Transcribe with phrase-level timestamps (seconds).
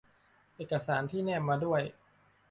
[0.55, 1.81] เอกสารที่แนบมาด้วย